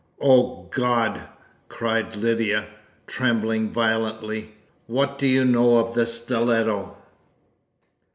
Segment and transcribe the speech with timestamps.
[0.19, 1.27] "Oh, God!"
[1.69, 2.65] cried Lydia,
[3.05, 4.55] trembling violently.
[4.87, 6.97] "What do you know of the stiletto?"